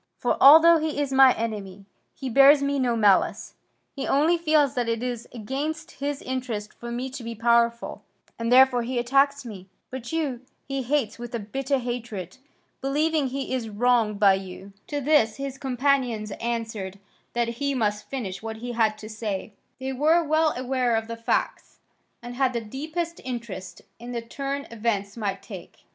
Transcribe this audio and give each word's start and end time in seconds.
For, 0.17 0.35
although 0.41 0.77
he 0.79 0.99
is 0.99 1.13
my 1.13 1.31
enemy, 1.35 1.85
he 2.15 2.27
bears 2.27 2.63
me 2.63 2.79
no 2.79 2.95
malice, 2.95 3.53
he 3.95 4.07
only 4.07 4.35
feels 4.35 4.73
that 4.73 4.89
it 4.89 5.03
is 5.03 5.27
against 5.31 5.91
his 5.91 6.23
interest 6.23 6.73
for 6.73 6.89
me 6.91 7.07
to 7.11 7.23
be 7.23 7.35
powerful 7.35 8.03
and 8.39 8.51
therefore 8.51 8.81
he 8.81 8.97
attacks 8.97 9.45
me. 9.45 9.69
But 9.91 10.11
you 10.11 10.41
he 10.67 10.81
hates 10.81 11.19
with 11.19 11.35
a 11.35 11.39
bitter 11.39 11.77
hatred, 11.77 12.39
believing 12.81 13.27
he 13.27 13.53
is 13.53 13.69
wronged 13.69 14.19
by 14.19 14.33
you." 14.33 14.73
To 14.87 15.01
this 15.01 15.35
his 15.35 15.59
companions 15.59 16.31
answered 16.41 16.97
that 17.33 17.59
he 17.61 17.75
must 17.75 18.09
finish 18.09 18.41
what 18.41 18.55
he 18.57 18.71
had 18.71 18.97
to 18.97 19.07
say; 19.07 19.53
they 19.79 19.93
were 19.93 20.23
well 20.23 20.51
aware 20.57 20.95
of 20.95 21.07
the 21.07 21.15
facts, 21.15 21.77
and 22.23 22.33
had 22.33 22.53
the 22.53 22.61
deepest 22.61 23.21
interest 23.23 23.83
in 23.99 24.13
the 24.13 24.21
turn 24.23 24.65
events 24.71 25.15
might 25.15 25.43
take. 25.43 25.85